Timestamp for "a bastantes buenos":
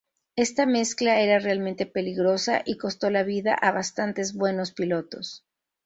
3.53-4.71